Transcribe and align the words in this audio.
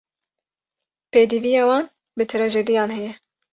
Pêdiviya 1.11 1.61
wan 1.69 1.85
bi 2.17 2.23
trajediyan 2.31 2.89
heye. 2.95 3.11